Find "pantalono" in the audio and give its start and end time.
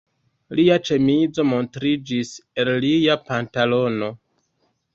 3.29-4.13